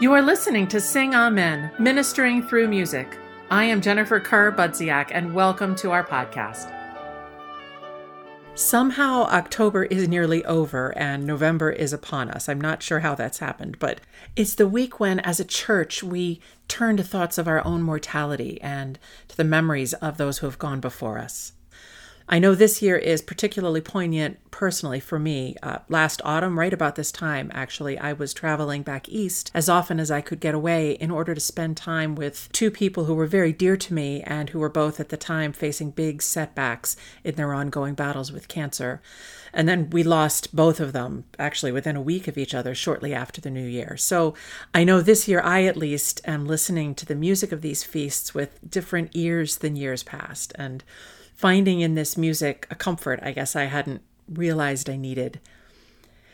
[0.00, 3.18] You are listening to Sing Amen, ministering through music.
[3.50, 6.72] I am Jennifer Kerr Budziak, and welcome to our podcast.
[8.54, 12.48] Somehow, October is nearly over and November is upon us.
[12.48, 14.00] I'm not sure how that's happened, but
[14.36, 18.60] it's the week when, as a church, we turn to thoughts of our own mortality
[18.62, 21.54] and to the memories of those who have gone before us.
[22.30, 25.56] I know this year is particularly poignant personally for me.
[25.62, 29.98] Uh, last autumn, right about this time, actually, I was traveling back east as often
[29.98, 33.26] as I could get away in order to spend time with two people who were
[33.26, 37.36] very dear to me and who were both at the time facing big setbacks in
[37.36, 39.00] their ongoing battles with cancer.
[39.54, 43.14] And then we lost both of them actually within a week of each other shortly
[43.14, 43.96] after the new year.
[43.96, 44.34] So
[44.74, 48.34] I know this year I at least am listening to the music of these feasts
[48.34, 50.52] with different ears than years past.
[50.56, 50.84] And
[51.38, 55.40] finding in this music a comfort I guess I hadn't realized I needed.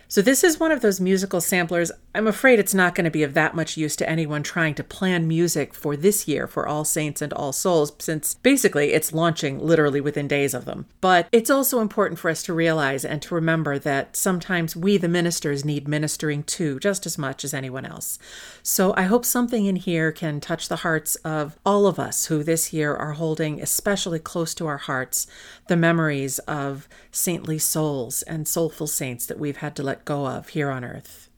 [0.08, 1.90] So, this is one of those musical samplers.
[2.14, 4.84] I'm afraid it's not going to be of that much use to anyone trying to
[4.84, 9.58] plan music for this year for All Saints and All Souls, since basically it's launching
[9.58, 10.86] literally within days of them.
[11.00, 15.08] But it's also important for us to realize and to remember that sometimes we, the
[15.08, 18.18] ministers, need ministering too, just as much as anyone else.
[18.62, 22.42] So, I hope something in here can touch the hearts of all of us who
[22.42, 25.26] this year are holding especially close to our hearts
[25.68, 30.26] the memories of saintly souls and soulful saints that we've had to let let go
[30.26, 31.28] of here on earth.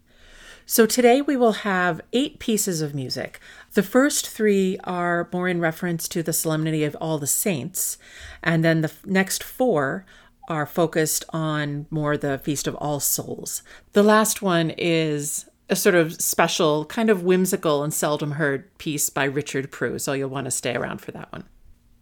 [0.64, 3.38] So today we will have eight pieces of music.
[3.74, 7.98] The first three are more in reference to the solemnity of all the saints,
[8.42, 10.06] and then the next four
[10.48, 13.62] are focused on more the Feast of All Souls.
[13.92, 19.10] The last one is a sort of special, kind of whimsical and seldom heard piece
[19.10, 21.44] by Richard Proulx, so you'll want to stay around for that one.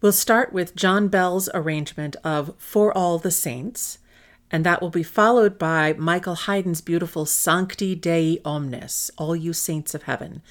[0.00, 3.98] We'll start with John Bell's arrangement of For All the Saints,
[4.54, 9.96] and that will be followed by Michael Haydn's beautiful Sancti Dei Omnes, All You Saints
[9.96, 10.42] of Heaven.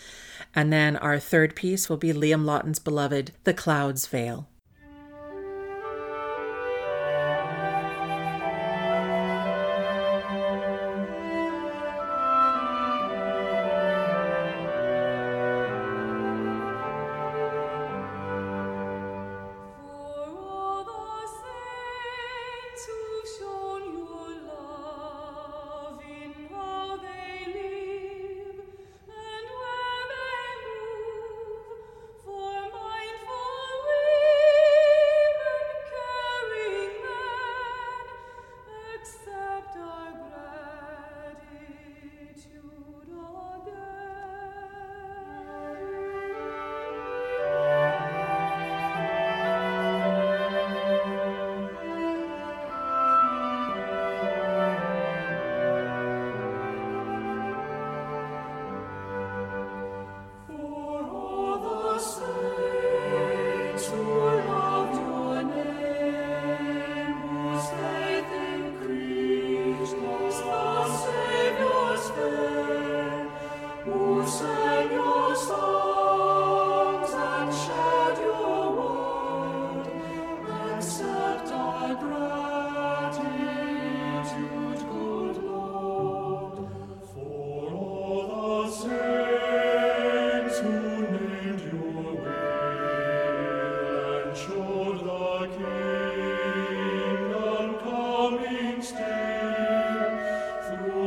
[0.53, 4.45] And then our third piece will be Liam Lawton's beloved The Clouds Veil.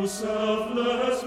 [0.06, 1.24] selfless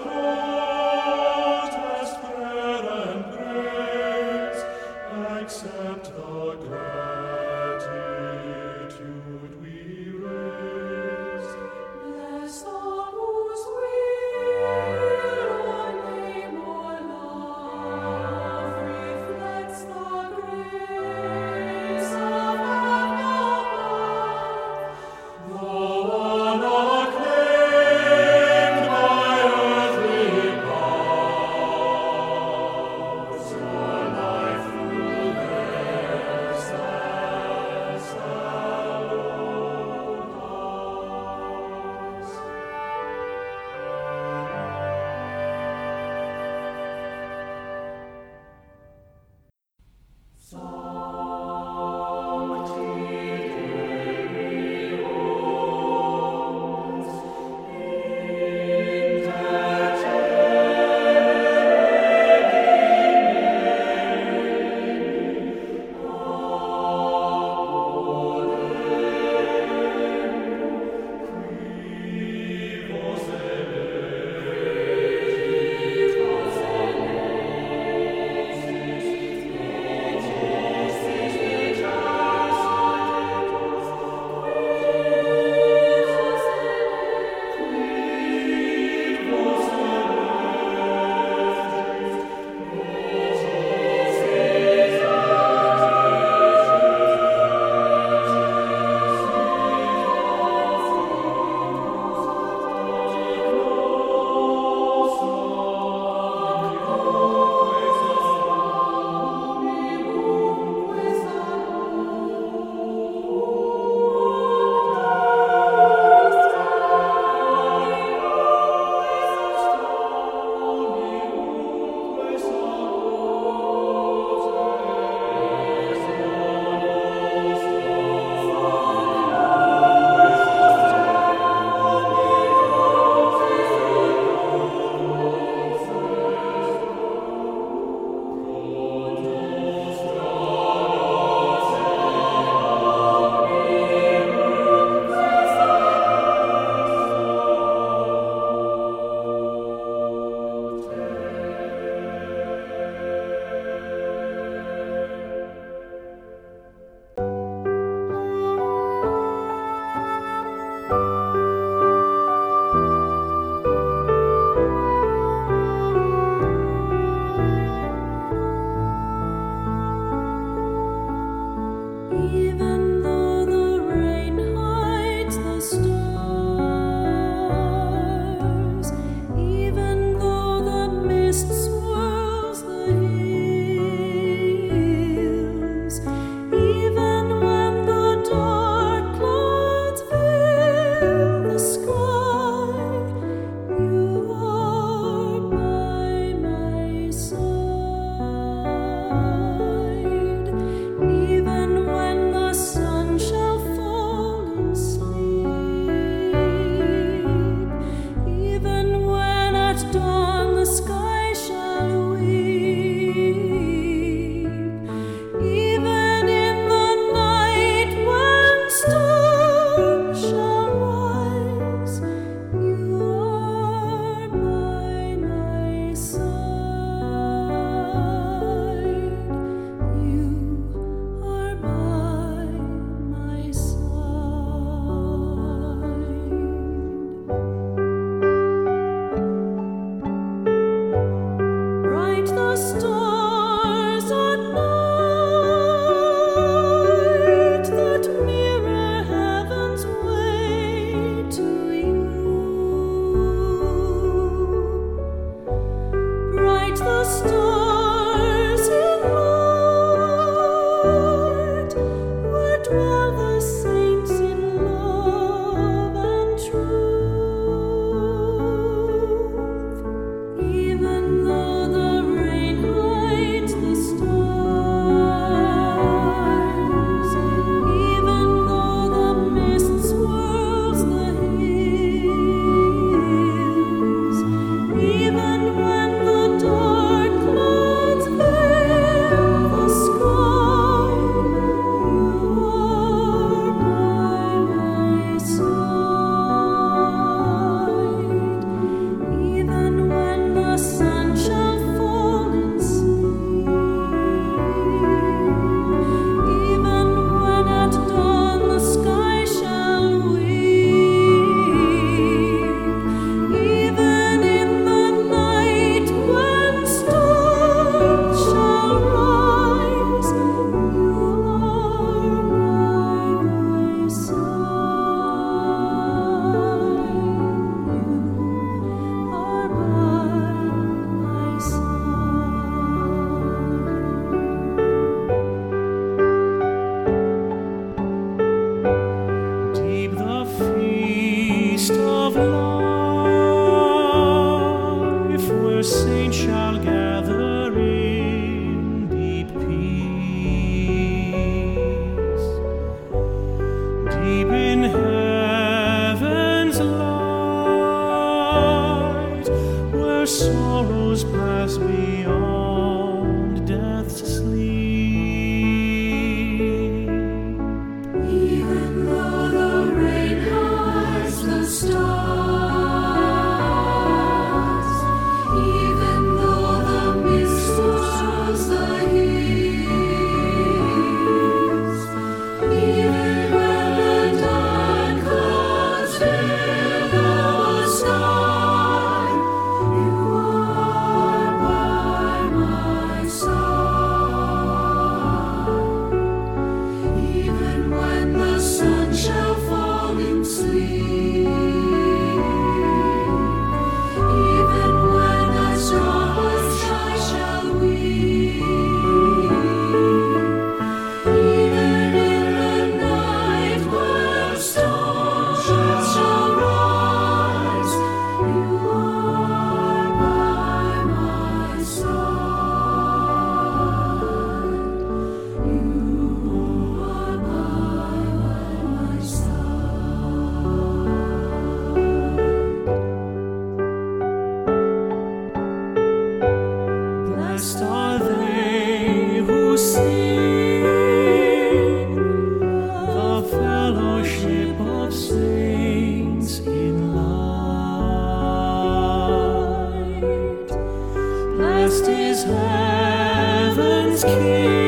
[452.23, 454.58] heaven's King.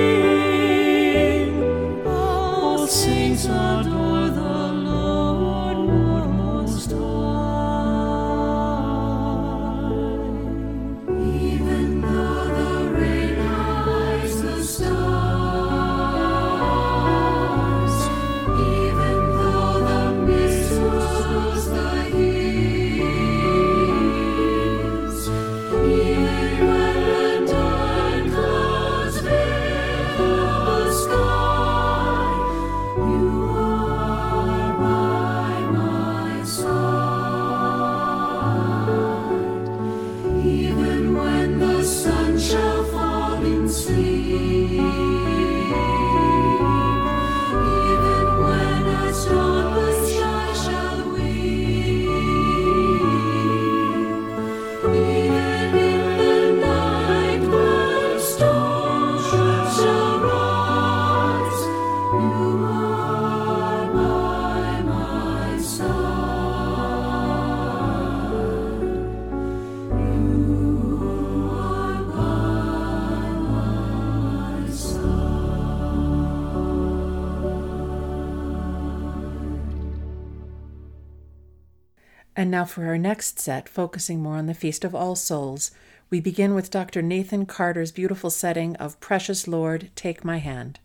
[82.62, 85.72] Now for our next set, focusing more on the Feast of All Souls,
[86.12, 87.02] we begin with Dr.
[87.02, 90.80] Nathan Carter's beautiful setting of Precious Lord, Take My Hand.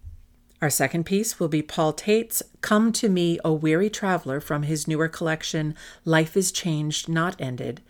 [0.63, 4.89] Our second piece will be Paul Tate's Come to Me, O Weary Traveler from his
[4.89, 5.75] newer collection,
[6.07, 7.83] Life is Changed, Not Ended,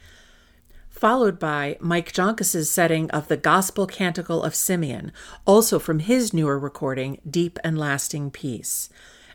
[0.91, 5.13] followed by Mike Joncas's setting of the Gospel Canticle of Simeon,
[5.45, 8.91] also from his newer recording, Deep and Lasting Peace.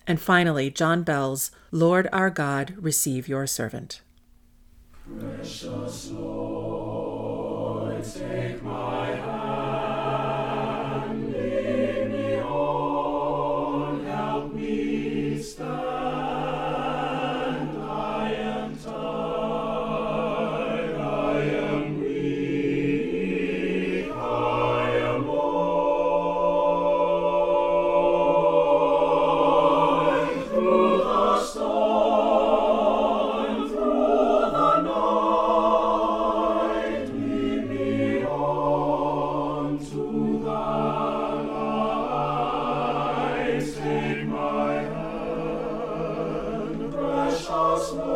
[0.06, 4.02] And finally, John Bell's Lord our God, Receive Your Servant.
[8.04, 9.41] Side.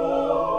[0.08, 0.55] Oh.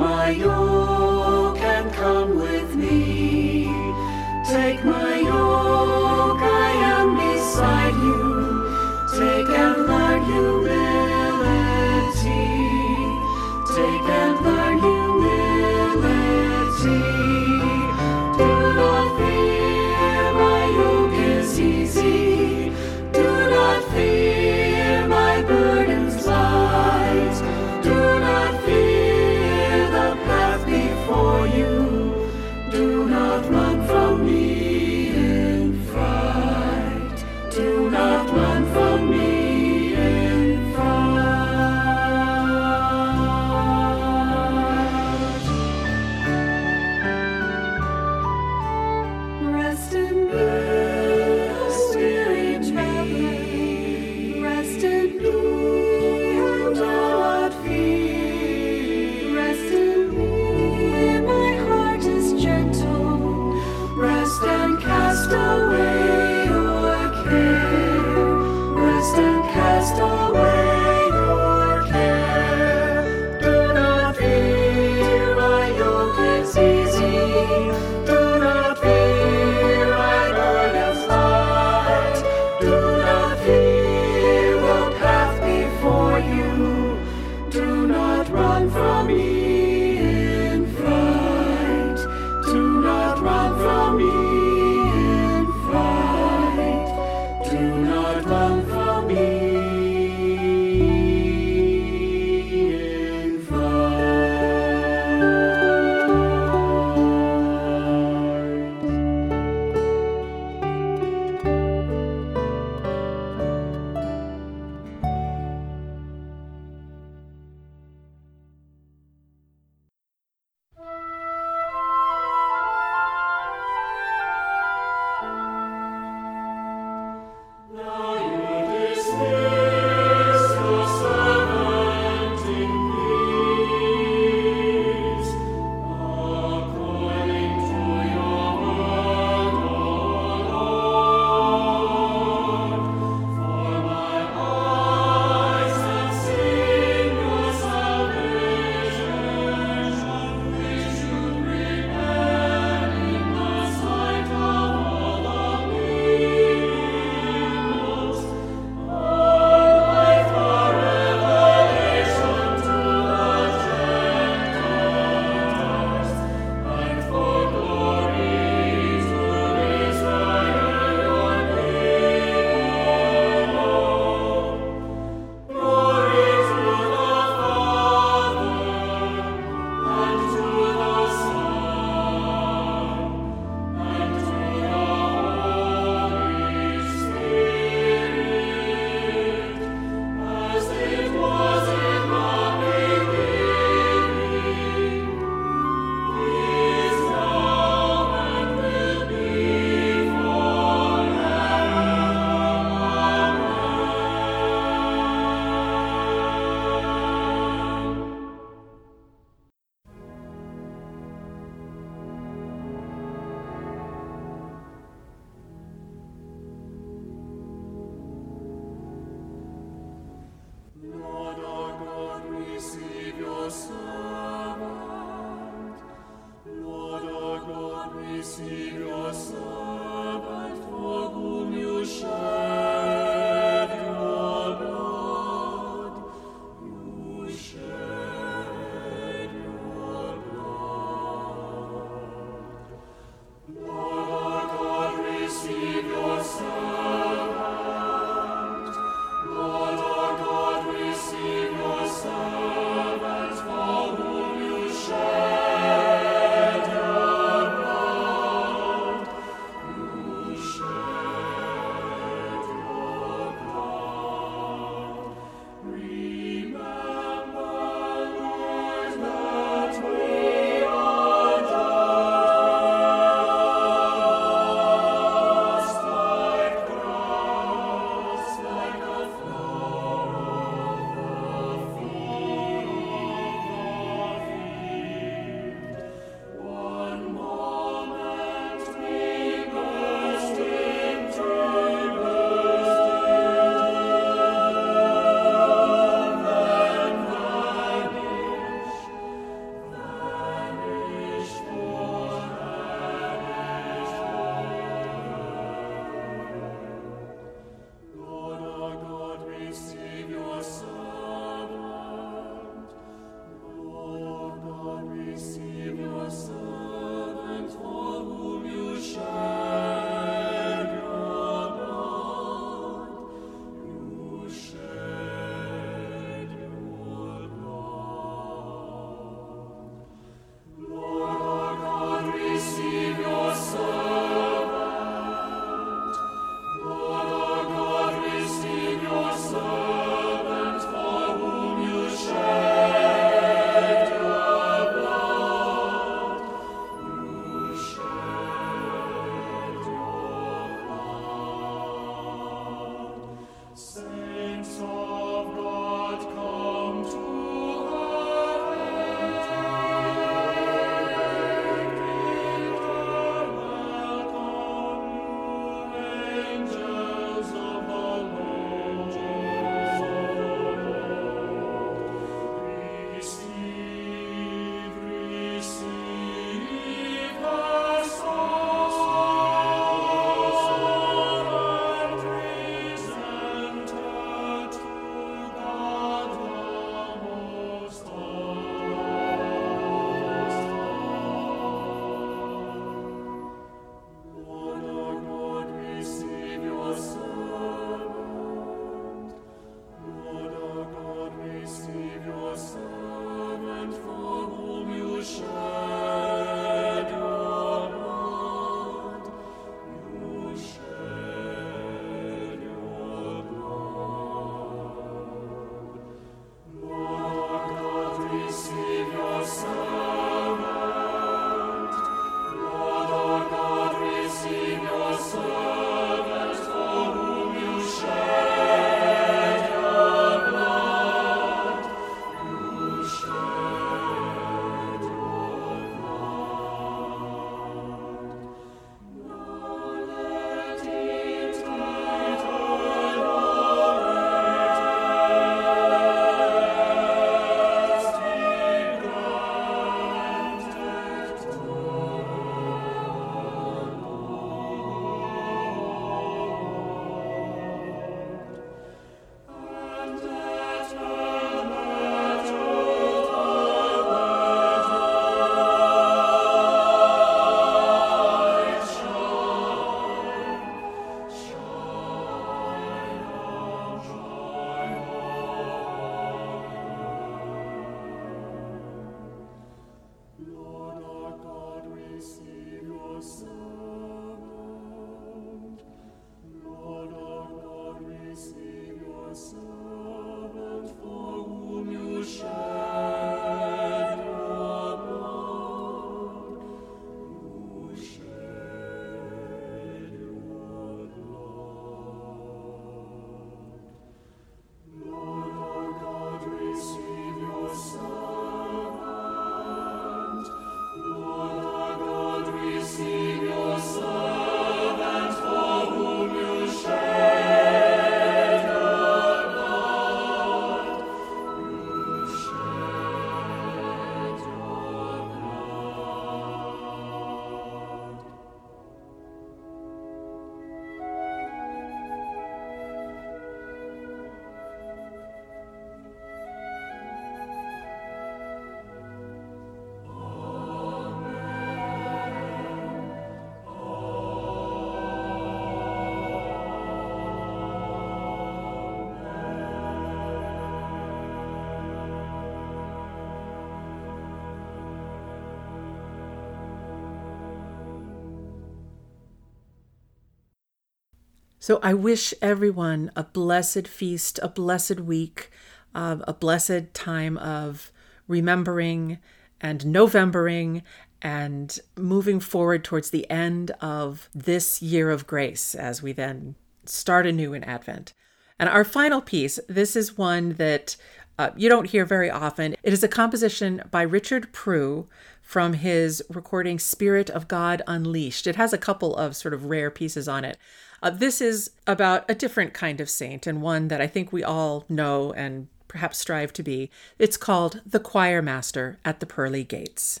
[561.44, 565.30] So I wish everyone a blessed feast, a blessed week,
[565.74, 567.70] uh, a blessed time of
[568.08, 568.96] remembering
[569.42, 570.62] and Novembering
[571.02, 577.06] and moving forward towards the end of this year of grace as we then start
[577.06, 577.92] anew in Advent.
[578.38, 580.76] And our final piece, this is one that
[581.18, 582.56] uh, you don't hear very often.
[582.62, 584.86] It is a composition by Richard Proulx
[585.20, 588.26] from his recording Spirit of God Unleashed.
[588.26, 590.38] It has a couple of sort of rare pieces on it.
[590.84, 594.22] Uh, this is about a different kind of saint and one that I think we
[594.22, 596.70] all know and perhaps strive to be.
[596.98, 600.00] It's called The Choir Master at the Pearly Gates.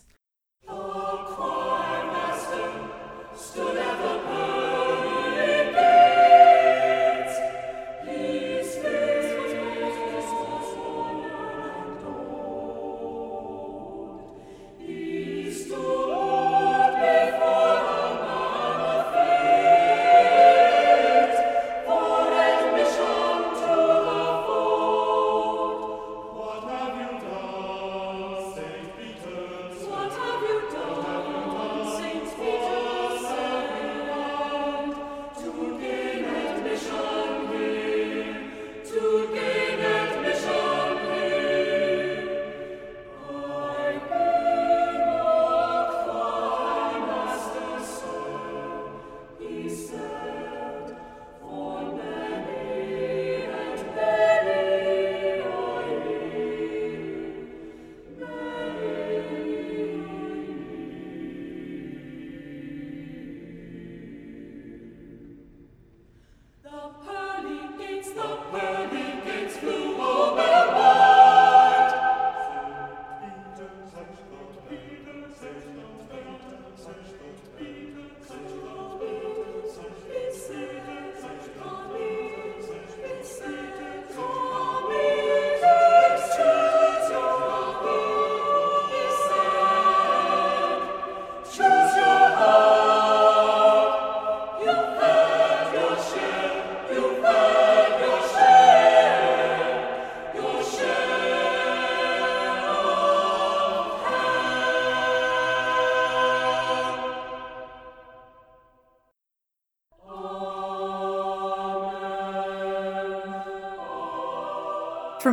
[0.68, 1.33] East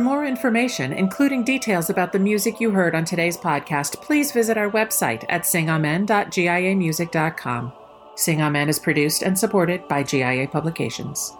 [0.02, 4.70] more information, including details about the music you heard on today's podcast, please visit our
[4.70, 7.72] website at singamen.giamusic.com.
[8.14, 11.32] Sing Amen is produced and supported by GIA Publications.